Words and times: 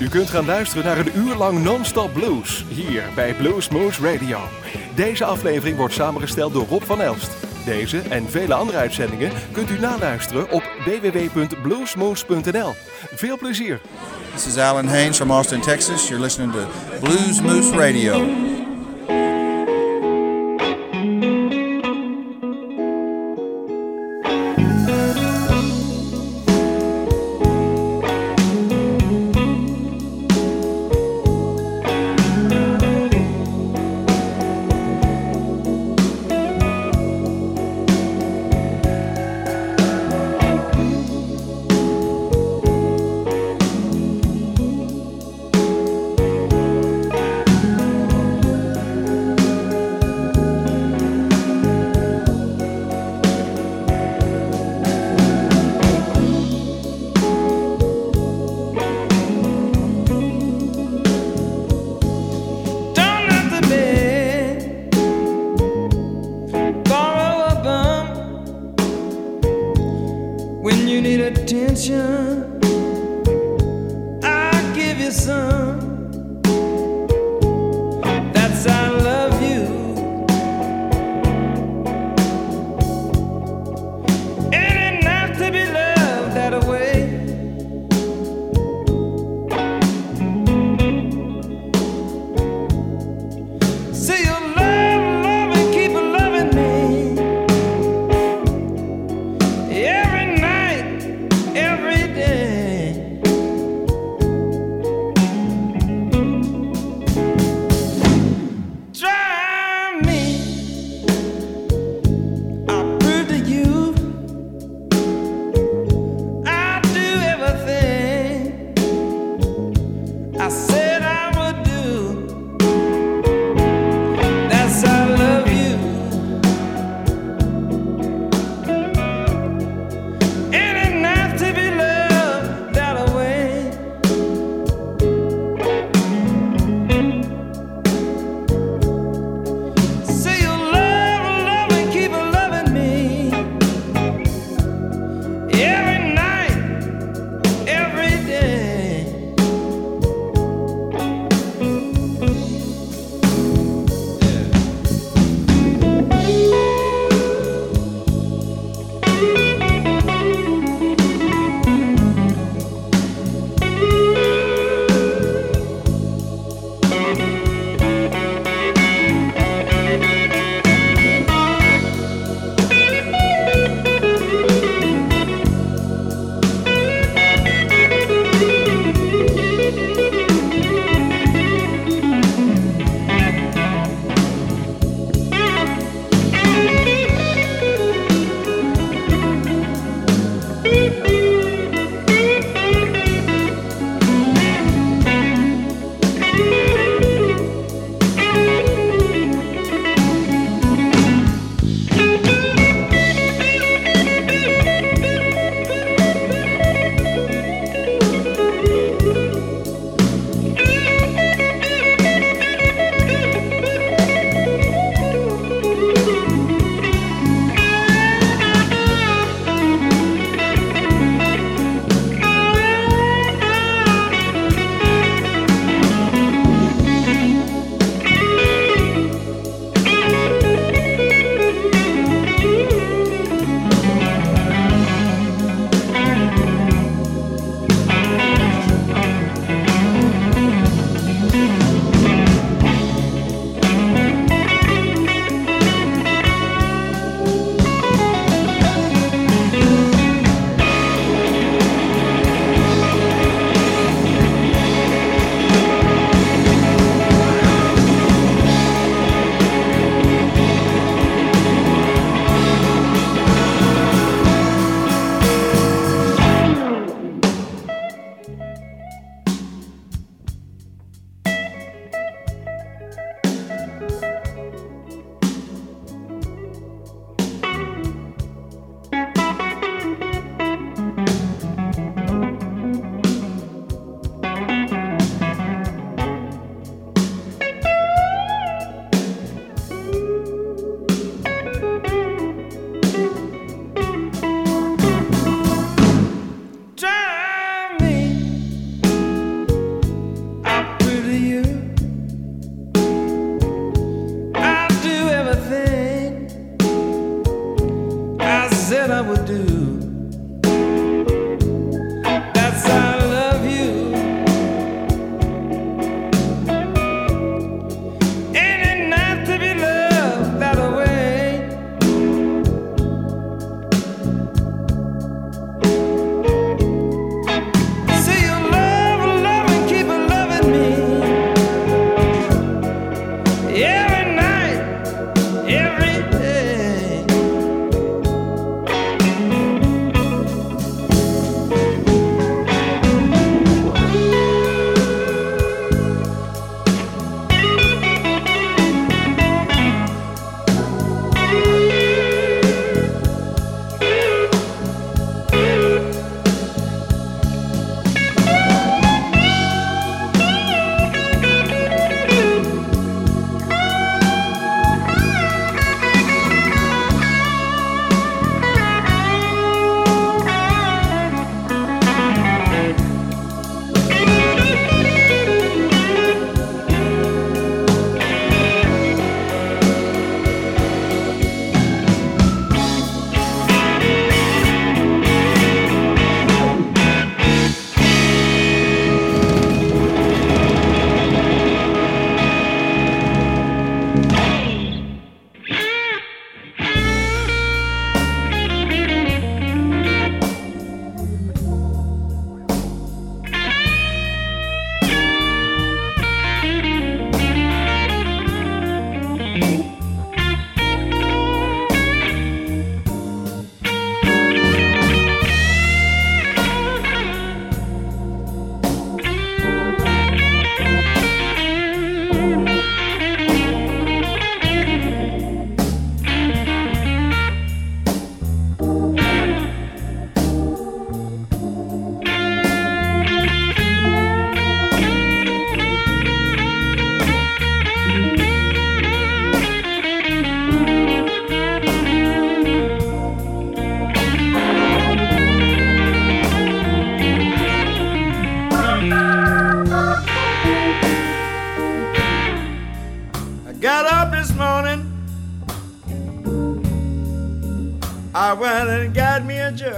U 0.00 0.08
kunt 0.08 0.30
gaan 0.30 0.44
luisteren 0.44 0.84
naar 0.84 0.98
een 0.98 1.16
uur 1.16 1.34
lang 1.34 1.62
non-stop 1.62 2.12
blues 2.12 2.64
hier 2.68 3.02
bij 3.14 3.34
Blues 3.34 3.68
Moose 3.68 4.02
Radio. 4.12 4.38
Deze 4.94 5.24
aflevering 5.24 5.76
wordt 5.76 5.94
samengesteld 5.94 6.52
door 6.52 6.66
Rob 6.66 6.82
van 6.82 7.00
Elst. 7.00 7.30
Deze 7.64 7.98
en 7.98 8.30
vele 8.30 8.54
andere 8.54 8.78
uitzendingen 8.78 9.32
kunt 9.52 9.70
u 9.70 9.78
naluisteren 9.78 10.50
op 10.50 10.62
www.bluesmoose.nl. 10.84 12.74
Veel 13.14 13.38
plezier! 13.38 13.80
This 14.34 14.46
is 14.46 14.56
Alan 14.56 14.86
Haynes 14.86 15.16
from 15.16 15.30
Austin, 15.30 15.60
Texas. 15.60 16.08
You're 16.08 16.22
listening 16.22 16.52
to 16.52 16.66
Blues 17.00 17.40
Moose 17.40 17.76
Radio. 17.76 18.49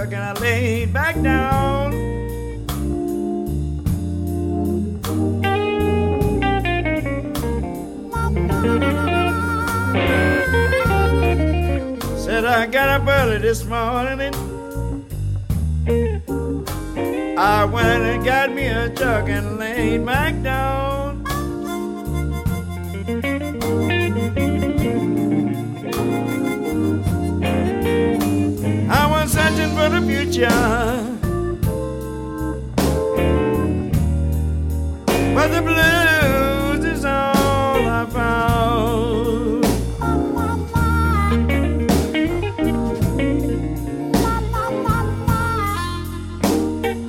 A 0.03 0.05
and 0.05 0.15
I 0.15 0.33
laid 0.33 0.93
back 0.93 1.15
down. 1.21 1.93
Said 12.17 12.43
I 12.45 12.65
got 12.67 12.89
up 12.89 13.07
early 13.07 13.37
this 13.37 13.63
morning. 13.63 14.33
I 17.37 17.65
went 17.65 18.03
and 18.03 18.25
got 18.25 18.53
me 18.53 18.67
a 18.67 18.89
jug 18.89 19.29
and 19.29 19.57
laid 19.57 20.05
back 20.05 20.41
down. 20.43 20.82
For. 30.37 30.49
But 35.35 35.47
the 35.49 35.61
blues 35.61 36.85
is 36.85 37.05
all 37.05 37.87
I 37.87 38.05
found. 38.09 39.65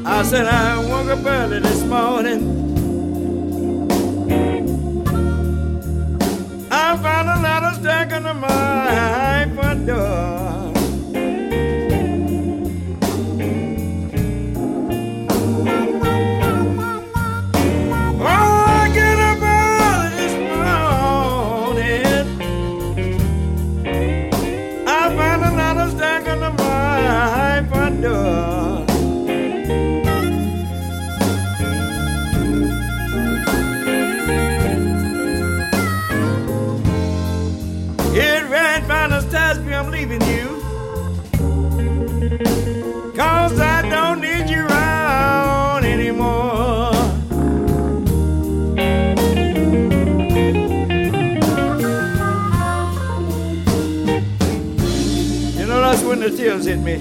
I 0.06 0.22
said 0.22 0.46
I 0.46 0.78
woke 0.88 1.08
up 1.08 1.24
early 1.24 1.60
this 1.60 1.82
morning. 1.84 2.63
The 56.30 56.36
tears 56.36 56.64
hit 56.64 56.78
me. 56.78 56.94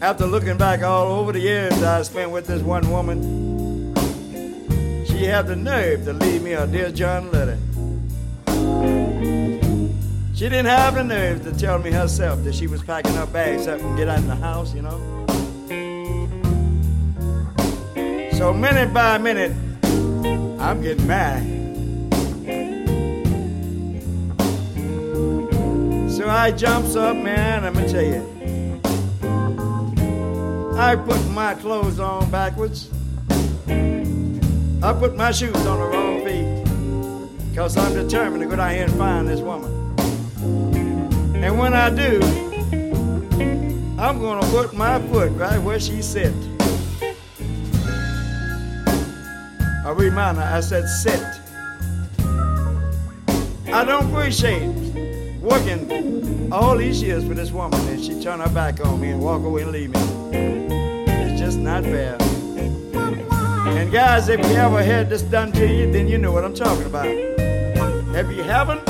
After 0.00 0.26
looking 0.26 0.58
back 0.58 0.82
all 0.82 1.12
over 1.12 1.30
the 1.30 1.38
years 1.38 1.80
I 1.80 2.02
spent 2.02 2.32
with 2.32 2.48
this 2.48 2.60
one 2.60 2.90
woman, 2.90 3.94
she 5.06 5.24
had 5.24 5.46
the 5.46 5.54
nerve 5.54 6.04
to 6.06 6.12
leave 6.12 6.42
me 6.42 6.54
a 6.54 6.66
Dear 6.66 6.90
John 6.90 7.30
letter. 7.30 7.56
She 10.34 10.48
didn't 10.48 10.66
have 10.66 10.96
the 10.96 11.04
nerve 11.04 11.44
to 11.44 11.56
tell 11.56 11.78
me 11.78 11.92
herself 11.92 12.42
that 12.42 12.56
she 12.56 12.66
was 12.66 12.82
packing 12.82 13.14
her 13.14 13.26
bags 13.26 13.68
up 13.68 13.80
and 13.80 13.96
get 13.96 14.08
out 14.08 14.18
of 14.18 14.26
the 14.26 14.34
house, 14.34 14.74
you 14.74 14.82
know. 14.82 14.98
So 18.32 18.52
minute 18.52 18.92
by 18.92 19.18
minute, 19.18 19.52
I'm 20.60 20.82
getting 20.82 21.06
mad. 21.06 21.61
So 26.22 26.28
I 26.28 26.52
jumps 26.52 26.94
up, 26.94 27.16
man, 27.16 27.64
I'm 27.64 27.74
gonna 27.74 27.88
tell 27.88 28.00
you. 28.00 28.22
I 30.78 30.94
put 30.94 31.20
my 31.30 31.54
clothes 31.54 31.98
on 31.98 32.30
backwards. 32.30 32.88
I 33.66 34.92
put 34.92 35.16
my 35.16 35.32
shoes 35.32 35.56
on 35.66 35.80
the 35.80 35.84
wrong 35.84 36.24
feet. 36.24 37.56
Cause 37.56 37.76
I'm 37.76 37.92
determined 37.94 38.40
to 38.44 38.48
go 38.48 38.54
down 38.54 38.70
here 38.70 38.84
and 38.84 38.92
find 38.92 39.26
this 39.26 39.40
woman. 39.40 39.72
And 41.42 41.58
when 41.58 41.74
I 41.74 41.90
do, 41.90 42.20
I'm 44.00 44.20
gonna 44.20 44.46
put 44.52 44.72
my 44.74 45.04
foot 45.08 45.32
right 45.32 45.58
where 45.58 45.80
she 45.80 46.00
sit. 46.02 46.32
I 49.84 49.90
remind 49.90 50.38
her, 50.38 50.44
I 50.44 50.60
said 50.60 50.88
sit. 50.88 51.20
I 53.74 53.84
don't 53.84 54.08
appreciate 54.08 54.81
working 55.42 56.52
all 56.52 56.76
these 56.76 57.02
years 57.02 57.26
for 57.26 57.34
this 57.34 57.50
woman 57.50 57.80
and 57.88 58.02
she 58.02 58.22
turn 58.22 58.38
her 58.38 58.48
back 58.50 58.84
on 58.84 59.00
me 59.00 59.10
and 59.10 59.20
walk 59.20 59.42
away 59.42 59.62
and 59.62 59.72
leave 59.72 59.90
me. 59.90 60.00
It's 61.08 61.40
just 61.40 61.58
not 61.58 61.82
fair. 61.82 62.16
And 63.66 63.90
guys, 63.90 64.28
if 64.28 64.38
you 64.38 64.54
ever 64.54 64.82
had 64.82 65.10
this 65.10 65.22
done 65.22 65.50
to 65.52 65.66
you, 65.66 65.90
then 65.90 66.06
you 66.06 66.16
know 66.18 66.30
what 66.30 66.44
I'm 66.44 66.54
talking 66.54 66.86
about. 66.86 67.06
If 67.08 68.30
you 68.36 68.42
haven't, 68.44 68.86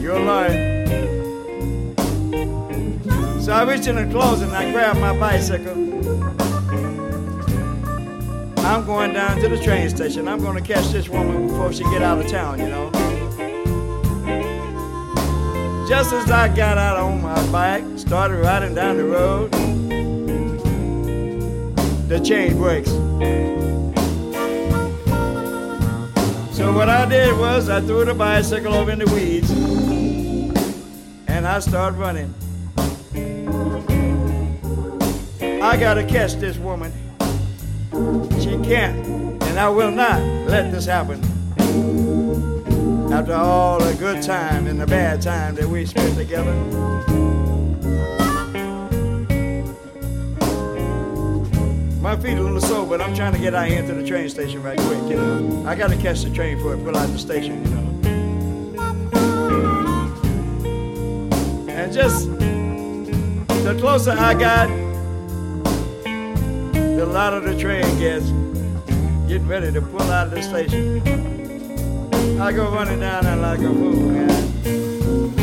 you're 0.00 0.18
lying. 0.18 0.78
So 3.40 3.52
I 3.52 3.64
reached 3.64 3.88
in 3.88 3.96
the 3.96 4.08
closet 4.10 4.48
and 4.48 4.56
I 4.56 4.70
grabbed 4.72 5.00
my 5.00 5.18
bicycle. 5.18 5.72
I'm 8.64 8.86
going 8.86 9.12
down 9.12 9.38
to 9.40 9.48
the 9.48 9.62
train 9.62 9.88
station. 9.90 10.28
I'm 10.28 10.40
going 10.40 10.56
to 10.56 10.62
catch 10.62 10.88
this 10.88 11.08
woman 11.08 11.48
before 11.48 11.72
she 11.72 11.84
get 11.84 12.02
out 12.02 12.18
of 12.18 12.30
town, 12.30 12.58
you 12.58 12.68
know. 12.68 13.07
Just 15.88 16.12
as 16.12 16.30
I 16.30 16.54
got 16.54 16.76
out 16.76 16.98
on 16.98 17.22
my 17.22 17.50
bike, 17.50 17.82
started 17.96 18.36
riding 18.36 18.74
down 18.74 18.98
the 18.98 19.04
road, 19.04 19.50
the 22.10 22.20
chain 22.20 22.58
breaks. 22.58 22.90
So 26.54 26.74
what 26.74 26.90
I 26.90 27.06
did 27.08 27.38
was 27.38 27.70
I 27.70 27.80
threw 27.80 28.04
the 28.04 28.12
bicycle 28.12 28.74
over 28.74 28.90
in 28.90 28.98
the 28.98 29.06
weeds 29.06 29.50
and 31.26 31.46
I 31.46 31.58
started 31.60 31.96
running. 31.96 32.34
I 35.40 35.78
gotta 35.78 36.04
catch 36.04 36.34
this 36.34 36.58
woman. 36.58 36.92
She 38.42 38.58
can't, 38.58 39.06
and 39.42 39.58
I 39.58 39.70
will 39.70 39.90
not 39.90 40.20
let 40.48 40.70
this 40.70 40.84
happen. 40.84 42.07
After 43.10 43.34
all 43.34 43.78
the 43.80 43.94
good 43.94 44.22
time 44.22 44.66
and 44.66 44.78
the 44.80 44.86
bad 44.86 45.22
time 45.22 45.54
that 45.56 45.66
we 45.66 45.86
spent 45.86 46.16
together. 46.16 46.54
My 52.00 52.16
feet 52.16 52.34
are 52.34 52.38
a 52.38 52.42
little 52.42 52.60
sore, 52.60 52.86
but 52.86 53.00
I'm 53.00 53.14
trying 53.14 53.32
to 53.32 53.38
get 53.38 53.54
out 53.54 53.68
here 53.68 53.80
to 53.86 53.94
the 53.94 54.06
train 54.06 54.28
station 54.28 54.62
right 54.62 54.78
quick, 54.78 55.02
you 55.10 55.16
know. 55.16 55.64
I 55.66 55.74
gotta 55.74 55.96
catch 55.96 56.22
the 56.22 56.30
train 56.30 56.58
before 56.58 56.74
it 56.74 56.84
pull 56.84 56.96
out 56.96 57.08
the 57.08 57.18
station, 57.18 57.64
you 57.64 57.70
know. 57.70 57.86
And 61.68 61.92
just 61.92 62.30
the 62.30 63.76
closer 63.80 64.12
I 64.12 64.34
got, 64.34 64.68
the 66.96 67.06
louder 67.06 67.40
the 67.40 67.58
train 67.58 67.84
gets, 67.98 68.30
getting 69.28 69.48
ready 69.48 69.72
to 69.72 69.80
pull 69.82 70.02
out 70.02 70.28
of 70.28 70.32
the 70.32 70.42
station. 70.42 71.27
I 72.40 72.52
go 72.52 72.70
running 72.70 73.00
down 73.00 73.24
there 73.24 73.36
like 73.36 73.58
a 73.58 73.62
fool, 73.64 73.96
man, 73.96 74.52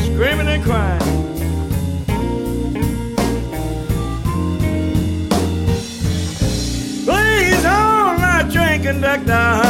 screaming 0.05 0.47
and 0.47 0.63
crying. 0.63 1.01
Please 7.03 7.63
hold 7.65 8.19
my 8.21 8.49
train 8.49 8.81
conductor. 8.81 9.61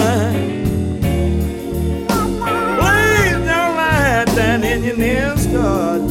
Please 2.80 3.38
don't 3.50 3.76
let 3.76 4.28
that 4.28 4.64
engineer 4.64 5.36
start. 5.38 6.02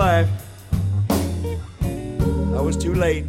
Life. 0.00 0.32
I 1.82 2.60
was 2.62 2.78
too 2.78 2.94
late. 2.94 3.26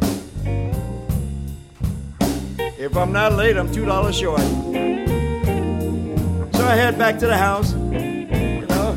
If 2.78 2.96
I'm 2.96 3.12
not 3.12 3.34
late, 3.34 3.58
I'm 3.58 3.70
two 3.70 3.84
dollars 3.84 4.16
short. 4.16 4.40
So 4.40 4.46
I 6.64 6.74
head 6.74 6.96
back 6.96 7.18
to 7.18 7.26
the 7.26 7.36
house. 7.36 7.74
You 7.74 8.64
know, 8.70 8.94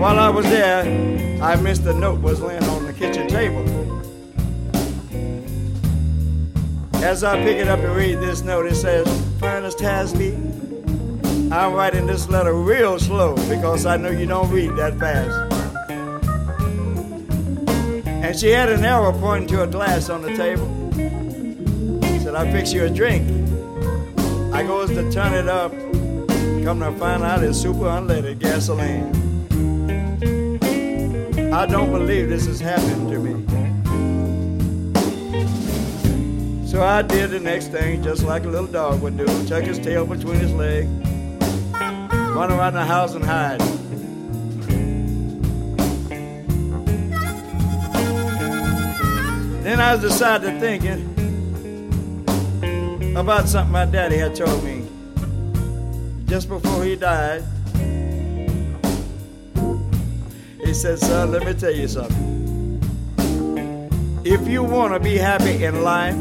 while 0.00 0.18
I 0.18 0.30
was 0.30 0.46
there, 0.46 0.86
I 1.42 1.56
missed 1.56 1.84
the 1.84 1.92
note 1.92 2.22
was 2.22 2.40
laying 2.40 2.64
on 2.64 2.86
the 2.86 2.94
kitchen 2.94 3.28
table. 3.28 3.60
As 7.04 7.24
I 7.24 7.44
pick 7.44 7.58
it 7.58 7.68
up 7.68 7.82
to 7.82 7.88
read 7.88 8.20
this 8.20 8.40
note, 8.40 8.64
it 8.64 8.76
says, 8.76 9.06
"Ernest 9.42 9.76
Tasby, 9.76 10.32
I'm 11.52 11.74
writing 11.74 12.06
this 12.06 12.30
letter 12.30 12.54
real 12.54 12.98
slow 12.98 13.36
because 13.50 13.84
I 13.84 13.98
know 13.98 14.08
you 14.08 14.24
don't 14.24 14.50
read 14.50 14.76
that 14.76 14.98
fast." 14.98 15.51
And 18.32 18.40
she 18.40 18.48
had 18.48 18.70
an 18.70 18.82
arrow 18.82 19.12
pointing 19.12 19.46
to 19.48 19.64
a 19.64 19.66
glass 19.66 20.08
on 20.08 20.22
the 20.22 20.34
table. 20.34 20.66
Said, 22.22 22.34
"I'll 22.34 22.50
fix 22.50 22.72
you 22.72 22.84
a 22.84 22.88
drink." 22.88 23.28
I 24.54 24.62
goes 24.62 24.88
to 24.88 25.12
turn 25.12 25.34
it 25.34 25.48
up. 25.48 25.70
Come 26.64 26.80
to 26.80 26.92
find 26.92 27.22
out 27.22 27.42
it's 27.42 27.58
super 27.60 27.84
unleaded 27.84 28.38
gasoline. 28.38 29.12
I 31.52 31.66
don't 31.66 31.92
believe 31.92 32.30
this 32.30 32.46
is 32.46 32.58
happening 32.58 33.10
to 33.10 33.18
me. 33.18 33.34
So 36.66 36.82
I 36.82 37.02
did 37.02 37.32
the 37.32 37.40
next 37.40 37.66
thing 37.66 38.02
just 38.02 38.22
like 38.24 38.46
a 38.46 38.48
little 38.48 38.66
dog 38.66 39.02
would 39.02 39.18
do. 39.18 39.26
Tuck 39.46 39.64
his 39.64 39.78
tail 39.78 40.06
between 40.06 40.40
his 40.40 40.52
legs, 40.54 40.88
run 42.34 42.50
around 42.50 42.72
the 42.72 42.86
house 42.86 43.14
and 43.14 43.26
hide. 43.26 43.60
Then 49.72 49.80
I 49.80 49.96
decided 49.96 50.60
thinking 50.60 51.00
about 53.16 53.48
something 53.48 53.72
my 53.72 53.86
daddy 53.86 54.18
had 54.18 54.34
told 54.36 54.62
me 54.62 54.86
just 56.26 56.50
before 56.50 56.84
he 56.84 56.94
died. 56.94 57.42
He 60.62 60.74
said, 60.74 60.98
Son, 60.98 61.32
let 61.32 61.46
me 61.46 61.54
tell 61.54 61.74
you 61.74 61.88
something. 61.88 62.82
If 64.26 64.46
you 64.46 64.62
want 64.62 64.92
to 64.92 65.00
be 65.00 65.16
happy 65.16 65.64
in 65.64 65.80
life, 65.80 66.16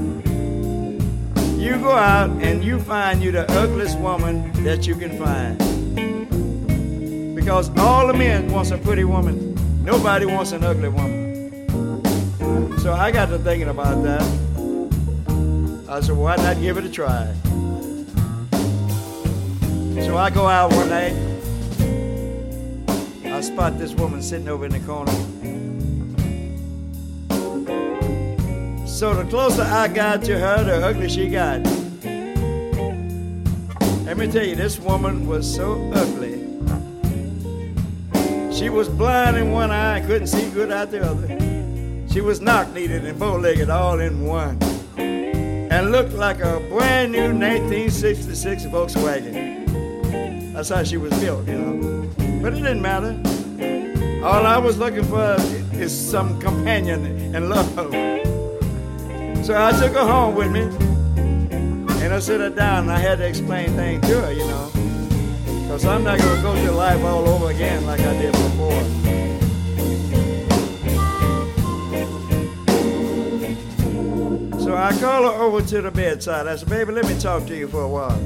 you 1.59 1.77
go 1.77 1.91
out 1.91 2.29
and 2.41 2.63
you 2.63 2.79
find 2.79 3.21
you 3.21 3.33
the 3.33 3.51
ugliest 3.51 3.99
woman 3.99 4.49
that 4.63 4.87
you 4.87 4.95
can 4.95 5.19
find. 5.19 5.57
Because 7.35 7.69
all 7.77 8.07
the 8.07 8.13
men 8.13 8.49
wants 8.49 8.71
a 8.71 8.77
pretty 8.77 9.03
woman. 9.03 9.53
Nobody 9.83 10.25
wants 10.25 10.53
an 10.53 10.63
ugly 10.63 10.87
woman. 10.87 11.20
So 12.81 12.91
I 12.93 13.11
got 13.11 13.27
to 13.27 13.37
thinking 13.37 13.69
about 13.69 14.01
that. 14.01 14.23
I 15.87 16.01
said, 16.01 16.17
why 16.17 16.35
not 16.37 16.59
give 16.59 16.77
it 16.77 16.83
a 16.83 16.89
try? 16.89 17.31
So 20.03 20.17
I 20.17 20.31
go 20.31 20.47
out 20.47 20.73
one 20.73 20.89
night. 20.89 21.13
I 23.31 23.39
spot 23.41 23.77
this 23.77 23.93
woman 23.93 24.23
sitting 24.23 24.49
over 24.49 24.65
in 24.65 24.71
the 24.71 24.79
corner. 24.79 25.11
So 28.87 29.13
the 29.13 29.29
closer 29.29 29.61
I 29.61 29.87
got 29.87 30.23
to 30.23 30.39
her, 30.39 30.63
the 30.63 30.83
uglier 30.83 31.07
she 31.07 31.29
got. 31.29 31.63
Let 34.05 34.17
me 34.17 34.31
tell 34.31 34.43
you, 34.43 34.55
this 34.55 34.79
woman 34.79 35.27
was 35.27 35.45
so 35.53 35.73
ugly. 35.93 36.39
She 38.51 38.69
was 38.69 38.89
blind 38.89 39.37
in 39.37 39.51
one 39.51 39.69
eye 39.69 40.01
couldn't 40.01 40.25
see 40.25 40.49
good 40.49 40.71
out 40.71 40.89
the 40.89 41.05
other. 41.05 41.50
She 42.11 42.19
was 42.19 42.41
knock-kneed 42.41 42.91
and 42.91 43.17
bow-legged 43.17 43.69
all 43.69 44.01
in 44.01 44.25
one. 44.25 44.61
And 44.97 45.93
looked 45.93 46.11
like 46.11 46.41
a 46.41 46.59
brand 46.69 47.13
new 47.13 47.29
1966 47.31 48.65
Volkswagen. 48.65 50.53
That's 50.53 50.67
how 50.67 50.83
she 50.83 50.97
was 50.97 51.17
built, 51.21 51.47
you 51.47 51.57
know. 51.57 52.09
But 52.41 52.51
it 52.51 52.57
didn't 52.57 52.81
matter. 52.81 53.17
All 54.25 54.45
I 54.45 54.57
was 54.57 54.77
looking 54.77 55.05
for 55.05 55.37
is 55.73 55.97
some 55.97 56.37
companion 56.41 57.33
and 57.33 57.47
love. 57.47 57.73
So 59.45 59.55
I 59.57 59.71
took 59.71 59.93
her 59.93 60.05
home 60.05 60.35
with 60.35 60.51
me. 60.51 60.63
And 62.03 62.13
I 62.13 62.19
sit 62.19 62.41
her 62.41 62.49
down 62.49 62.83
and 62.83 62.91
I 62.91 62.99
had 62.99 63.19
to 63.19 63.25
explain 63.25 63.69
things 63.77 64.05
to 64.09 64.21
her, 64.21 64.33
you 64.33 64.45
know. 64.47 64.69
Because 65.61 65.85
I'm 65.85 66.03
not 66.03 66.19
going 66.19 66.35
to 66.35 66.41
go 66.41 66.53
through 66.61 66.71
life 66.71 67.01
all 67.05 67.25
over 67.29 67.51
again 67.51 67.85
like 67.85 68.01
I 68.01 68.13
did 68.21 68.33
before. 68.33 69.10
So 74.71 74.77
I 74.77 74.97
call 75.01 75.23
her 75.23 75.37
over 75.37 75.61
to 75.61 75.81
the 75.81 75.91
bedside. 75.91 76.47
I 76.47 76.55
said, 76.55 76.69
baby, 76.69 76.93
let 76.93 77.05
me 77.05 77.19
talk 77.19 77.45
to 77.47 77.53
you 77.53 77.67
for 77.67 77.81
a 77.81 77.89
while. 77.89 78.17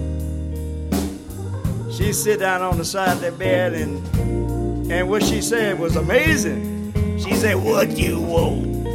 She 1.92 2.14
sit 2.14 2.40
down 2.40 2.62
on 2.62 2.78
the 2.78 2.86
side 2.86 3.14
of 3.14 3.22
the 3.22 3.32
bed 3.32 3.74
and 3.74 4.92
and 4.92 5.10
what 5.10 5.24
she 5.24 5.42
said 5.42 5.80
was 5.80 5.96
amazing. 5.96 6.94
She 7.18 7.34
said, 7.34 7.56
What 7.56 7.98
you 7.98 8.22
want? 8.22 8.88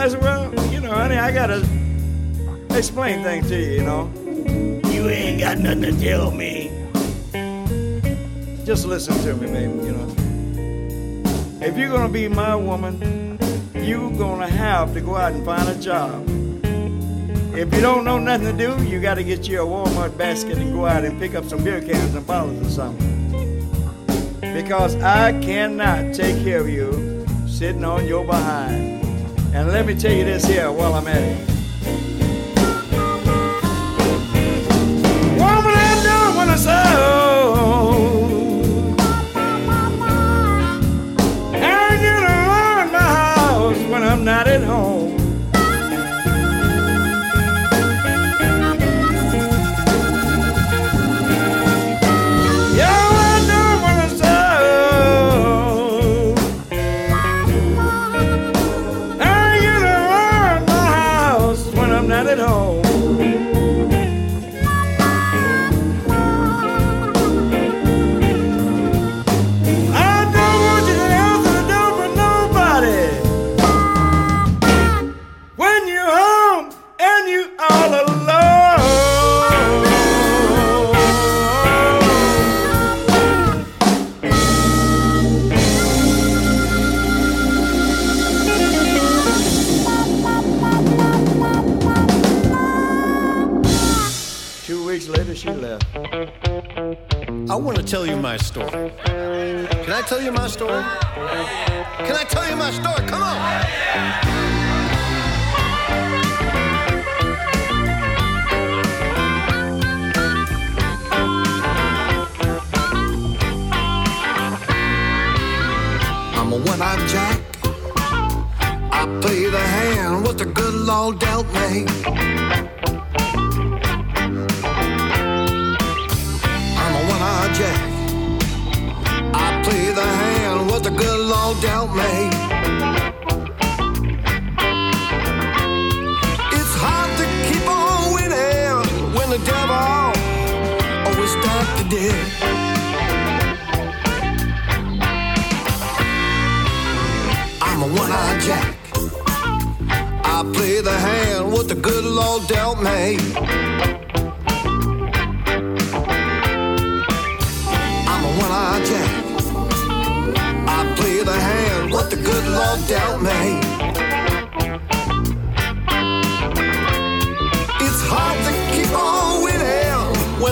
I 0.00 0.08
said, 0.08 0.22
Well, 0.22 0.72
you 0.72 0.80
know, 0.80 0.92
honey, 0.92 1.16
I 1.16 1.30
gotta 1.30 1.58
explain 2.70 3.22
things 3.22 3.46
to 3.48 3.60
you, 3.60 3.72
you 3.72 3.82
know. 3.82 4.10
You 4.90 5.10
ain't 5.10 5.40
got 5.40 5.58
nothing 5.58 5.82
to 5.82 5.92
tell 6.00 6.30
me. 6.30 6.70
Just 8.64 8.86
listen 8.86 9.14
to 9.24 9.34
me, 9.34 9.52
baby, 9.52 9.74
you 9.88 9.92
know. 9.92 10.08
If 11.60 11.76
you're 11.76 11.90
gonna 11.90 12.08
be 12.08 12.28
my 12.28 12.56
woman, 12.56 13.23
you're 13.84 14.10
gonna 14.12 14.48
have 14.48 14.94
to 14.94 15.00
go 15.00 15.16
out 15.16 15.32
and 15.32 15.44
find 15.44 15.68
a 15.68 15.78
job. 15.78 16.26
If 17.54 17.72
you 17.74 17.80
don't 17.80 18.04
know 18.04 18.18
nothing 18.18 18.56
to 18.56 18.66
do, 18.66 18.82
you 18.84 19.00
gotta 19.00 19.22
get 19.22 19.46
you 19.46 19.62
a 19.62 19.66
Walmart 19.66 20.16
basket 20.16 20.58
and 20.58 20.72
go 20.72 20.86
out 20.86 21.04
and 21.04 21.20
pick 21.20 21.34
up 21.34 21.44
some 21.44 21.62
beer 21.62 21.80
cans 21.80 22.14
and 22.14 22.26
bottles 22.26 22.66
or 22.66 22.70
something 22.70 23.14
because 24.54 24.94
I 24.96 25.38
cannot 25.40 26.14
take 26.14 26.42
care 26.42 26.60
of 26.60 26.68
you 26.68 27.26
sitting 27.46 27.84
on 27.84 28.06
your 28.06 28.24
behind. 28.24 29.04
And 29.52 29.68
let 29.68 29.86
me 29.86 29.94
tell 29.94 30.12
you 30.12 30.24
this 30.24 30.44
here 30.44 30.70
while 30.72 30.94
I'm 30.94 31.06
at 31.06 31.22
it. 31.22 31.48
Woman, 35.38 35.74
I 35.76 36.00
don't 36.04 36.36
want 36.36 36.50
to 36.50 36.58
say. 36.58 36.83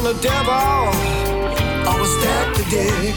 When 0.02 0.16
the 0.16 0.22
devil 0.22 0.52
always 1.88 2.10
stacked 2.18 2.56
the 2.56 2.64
deck. 2.70 3.14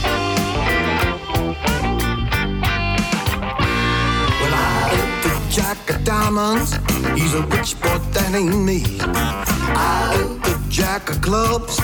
When 4.42 4.54
I 4.54 4.90
hit 4.92 5.24
the 5.24 5.34
jack 5.50 5.90
of 5.90 6.04
diamonds, 6.04 6.78
he's 7.20 7.34
a 7.34 7.42
rich 7.44 7.80
boy 7.82 7.98
that 8.14 8.34
ain't 8.36 8.64
me. 8.64 8.84
I 9.00 10.16
hit 10.18 10.44
the 10.44 10.70
jack 10.70 11.10
of 11.10 11.22
clubs, 11.22 11.80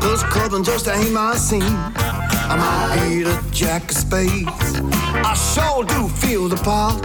cause 0.00 0.22
clubbing 0.24 0.64
just 0.64 0.86
ain't 0.88 1.12
my 1.12 1.34
scene. 1.36 1.62
I 1.62 2.56
might 2.56 3.08
hit 3.08 3.26
a 3.26 3.42
jack 3.50 3.90
of 3.90 3.96
spades. 3.96 4.80
I 5.30 5.34
sure 5.34 5.84
do 5.84 6.08
feel 6.08 6.48
the 6.48 6.56
part. 6.56 7.04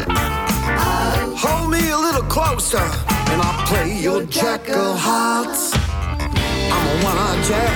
Hold 1.44 1.72
me 1.72 1.90
a 1.90 1.98
little 1.98 2.24
closer, 2.24 2.86
and 3.32 3.42
I'll 3.42 3.66
play 3.66 4.00
your 4.00 4.26
jack 4.26 4.70
of 4.70 5.00
hearts. 5.00 5.91
I'm 6.74 6.86
a 6.88 6.96
one-eyed 7.04 7.42
jack. 7.50 7.76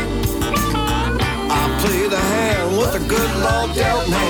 I 1.57 1.61
play 1.81 2.07
the 2.07 2.21
hand 2.33 2.77
what 2.77 2.93
the 2.93 2.99
good 2.99 3.31
Lord 3.45 3.69
dealt 3.75 4.07
me. 4.15 4.27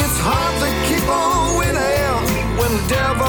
It's 0.00 0.18
hard 0.26 0.54
to 0.62 0.68
keep 0.88 1.06
on 1.08 1.58
winning 1.58 2.16
when 2.58 2.70
the 2.78 2.84
devil 2.88 3.26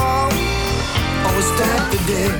always 1.26 1.48
stacked 1.54 1.88
the 1.92 2.00
deck. 2.10 2.34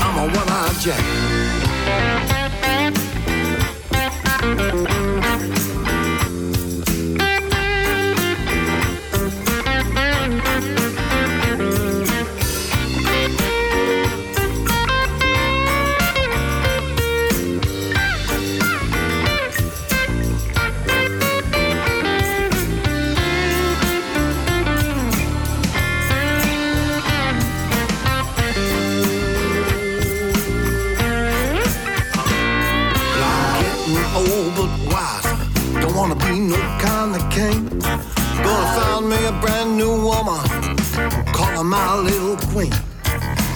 I'm 0.00 0.16
a 0.18 0.26
one-eyed 0.36 0.76
jack. 0.80 1.27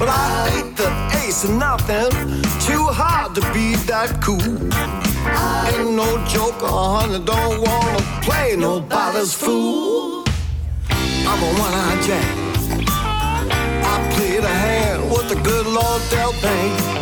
But 0.02 0.10
I 0.10 0.50
ain't 0.56 0.76
the 0.76 0.90
ace 1.22 1.44
of 1.44 1.50
nothing. 1.50 2.10
Too 2.66 2.84
hard 2.90 3.36
to 3.36 3.40
be 3.54 3.76
that 3.86 4.20
cool. 4.20 4.42
Ain't 4.42 5.94
no 5.94 6.10
joker, 6.26 6.66
uh, 6.66 6.98
honey. 6.98 7.24
Don't 7.24 7.60
wanna 7.62 8.02
play 8.20 8.56
nobody's 8.56 9.32
fool. 9.32 10.24
I'm 10.90 11.40
a 11.40 11.50
one-eyed 11.66 12.02
jack. 12.02 12.34
I 13.92 13.94
play 14.14 14.40
the 14.40 14.54
hand 14.66 15.08
with 15.08 15.28
the 15.28 15.36
good 15.36 15.66
Lord 15.68 16.02
Del 16.10 16.32
Pay. 16.42 17.01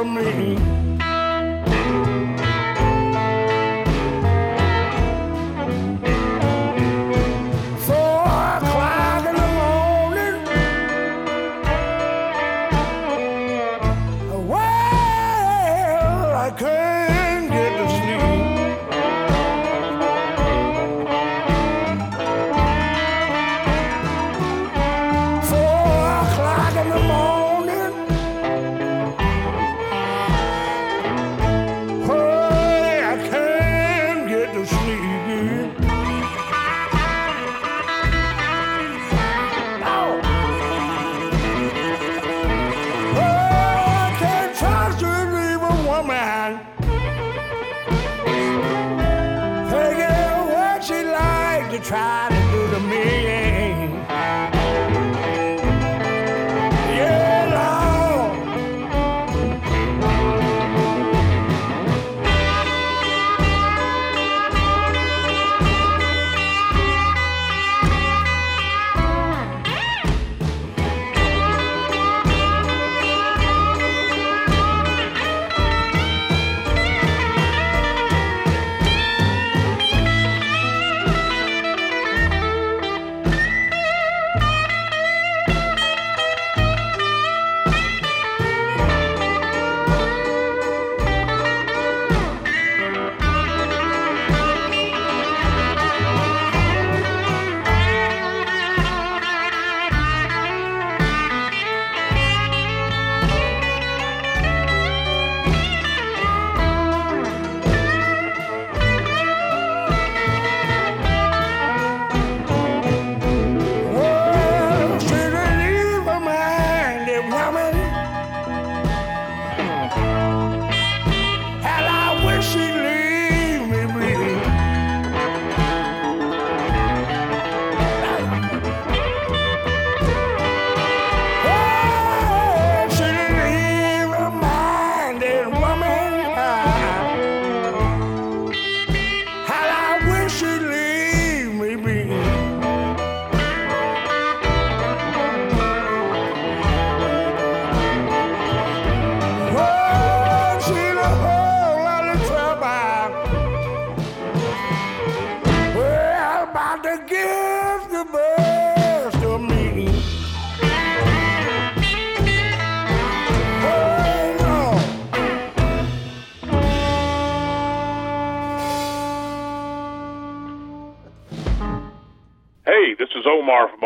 for 0.00 0.06
me. 0.06 0.56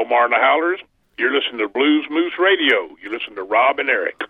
Omar 0.04 0.24
and 0.24 0.32
the 0.32 0.36
Howlers. 0.36 0.80
You're 1.16 1.32
listening 1.32 1.58
to 1.58 1.68
Blues 1.68 2.06
Moose 2.10 2.34
Radio. 2.38 2.94
You 3.02 3.10
listen 3.10 3.34
to 3.36 3.42
Rob 3.42 3.78
and 3.78 3.88
Eric. 3.88 4.23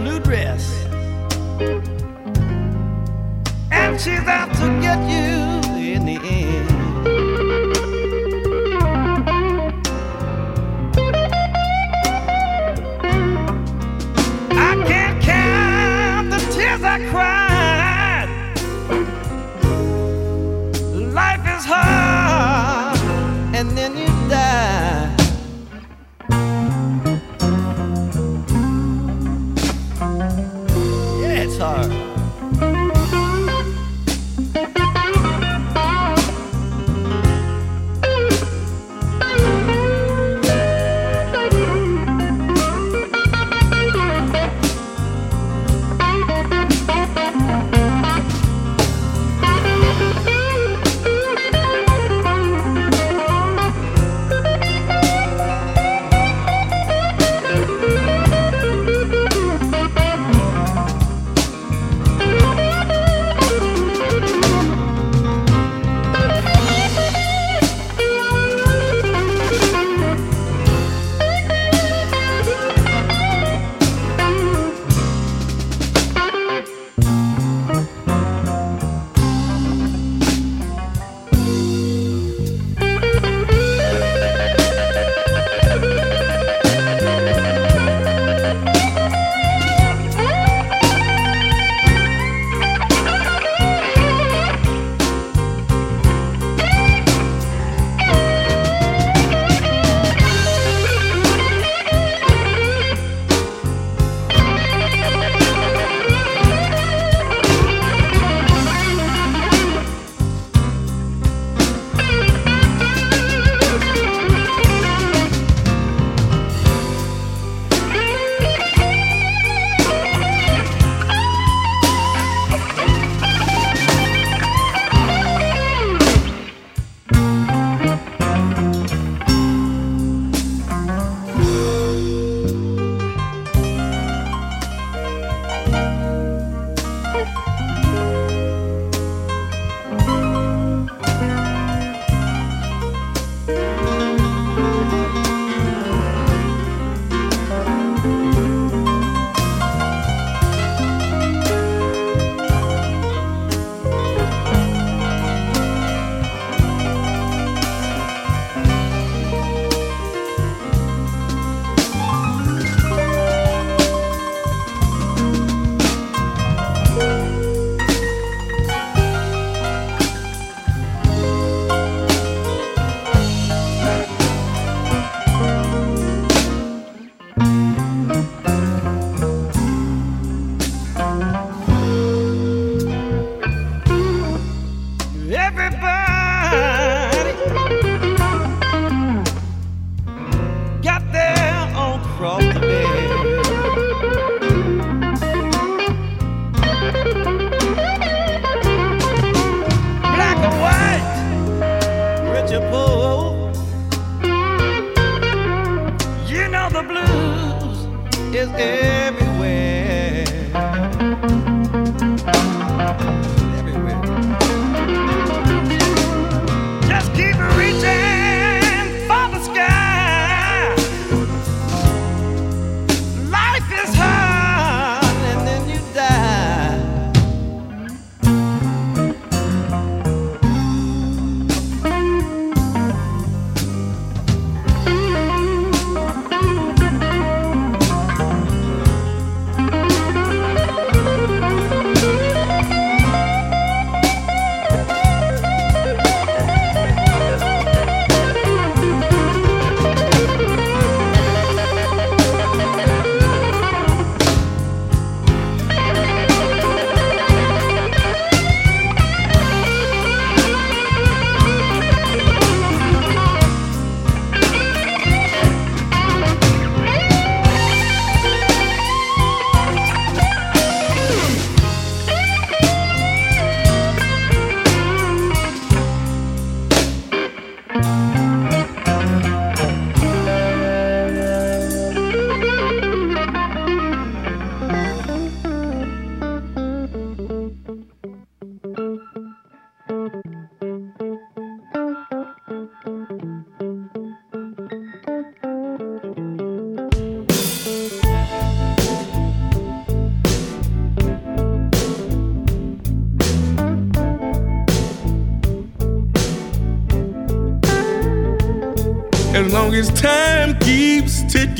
Blue 0.00 0.18
dress. 0.20 0.64
And 3.70 4.00
she's 4.00 4.26
out 4.26 4.49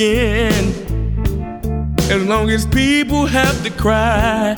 ticking, 0.00 0.72
as 2.10 2.24
long 2.24 2.50
as 2.50 2.64
people 2.66 3.26
have 3.26 3.62
to 3.62 3.70
cry. 3.70 4.54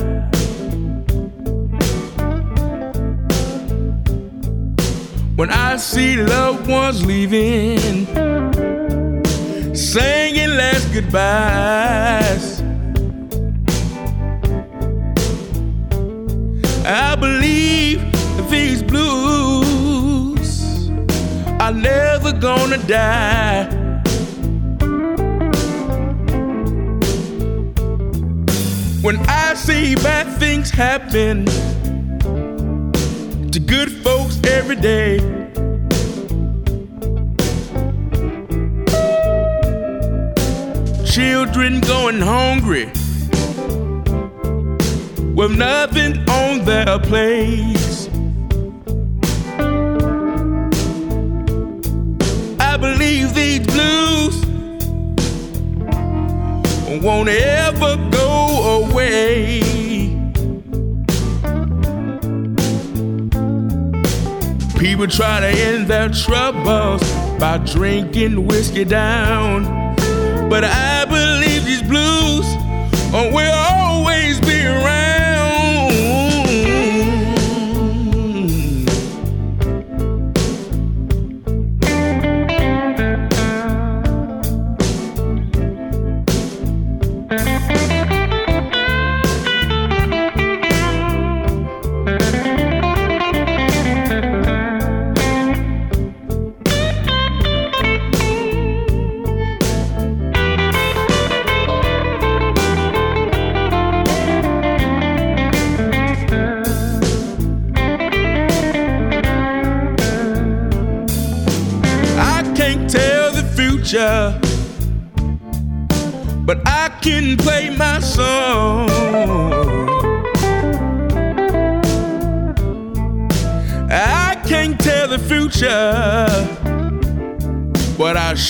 When 5.35 5.51
I 5.51 5.77
see 5.79 6.17
loved 6.17 6.69
ones 6.69 7.05
leaving, 7.05 8.07
singing 9.75 10.51
last 10.51 10.93
goodbyes. 10.93 12.63
I 16.85 17.17
believe 17.17 18.01
these 18.49 18.83
blues 18.83 20.89
are 21.59 21.73
never 21.73 22.33
gonna 22.33 22.79
die. 22.87 23.82
When 29.03 29.17
I 29.29 29.55
see 29.55 29.97
bad 29.97 30.39
things 30.39 30.71
happen 30.71 31.45
to 33.51 33.59
good 33.59 33.91
folks 33.91 34.41
every 34.45 34.77
day. 34.77 35.19
Children 41.05 41.81
going 41.81 42.21
hungry 42.21 42.87
with 45.35 45.51
nothing 45.57 46.19
on 46.31 46.65
their 46.65 47.01
plates. 47.01 48.09
I 52.61 52.77
believe 52.77 53.35
these 53.35 53.67
blues 53.67 54.47
won't 57.03 57.29
ever 57.31 58.12
away. 58.63 59.61
People 64.79 65.07
try 65.07 65.41
to 65.41 65.47
end 65.47 65.89
their 65.89 66.09
troubles 66.09 67.03
by 67.39 67.59
drinking 67.59 68.47
whiskey 68.47 68.85
down. 68.85 69.65
But 70.49 70.65
I 70.65 70.92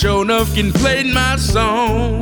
sure 0.03 0.21
enough 0.23 0.53
can 0.53 0.69
play 0.73 1.01
my 1.13 1.37
song. 1.37 2.21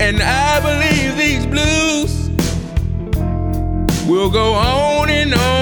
And 0.00 0.22
I 0.22 0.60
believe 0.60 1.16
these 1.16 1.44
blues 1.44 2.28
will 4.08 4.30
go 4.30 4.54
on 4.54 5.10
and 5.10 5.34
on 5.34 5.34
and 5.34 5.34
on. 5.34 5.57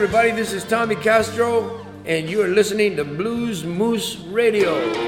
Everybody, 0.00 0.30
this 0.30 0.52
is 0.52 0.62
Tommy 0.62 0.94
Castro, 0.94 1.84
and 2.06 2.30
you 2.30 2.40
are 2.40 2.46
listening 2.46 2.94
to 2.94 3.04
Blues 3.04 3.64
Moose 3.64 4.16
Radio. 4.28 5.07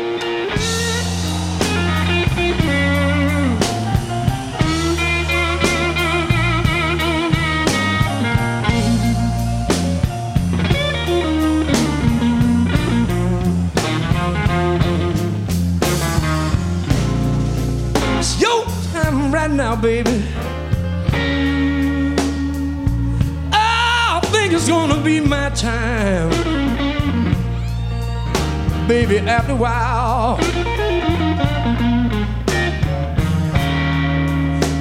After 29.31 29.53
a 29.53 29.55
while. 29.55 30.39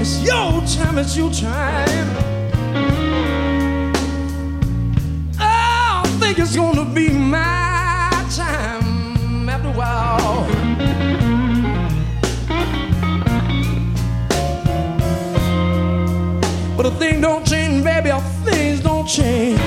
It's 0.02 0.24
your 0.24 0.62
time, 0.66 0.98
it's 0.98 1.16
your 1.16 1.32
time. 1.32 2.08
Oh, 5.40 6.02
I 6.04 6.18
think 6.20 6.40
it's 6.40 6.56
gonna 6.56 6.86
be 6.86 7.10
my 7.10 8.10
time 8.36 9.48
after 9.48 9.68
a 9.68 9.74
while. 9.74 10.48
But 16.76 16.88
a 16.88 16.92
thing 16.98 17.22
don't 17.22 17.46
change, 17.46 17.84
baby, 17.84 18.10
things 18.46 18.80
don't 18.80 19.08
change. 19.08 19.59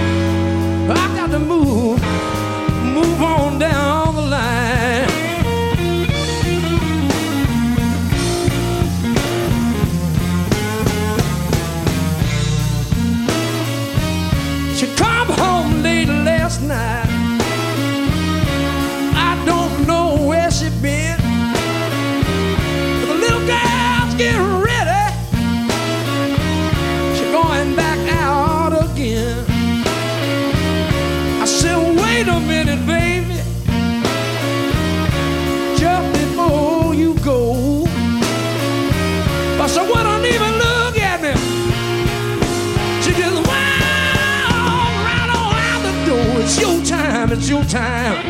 It's 47.43 47.51
your 47.51 47.65
time. 47.65 48.25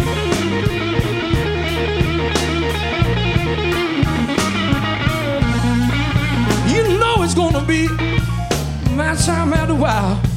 You 6.67 6.99
know 6.99 7.23
it's 7.23 7.35
gonna 7.35 7.63
be 7.67 7.89
my 8.95 9.15
time 9.17 9.53
after 9.53 9.75
a 9.75 9.77
while. 9.77 10.32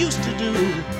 Used 0.00 0.22
to 0.22 0.32
do. 0.38 0.99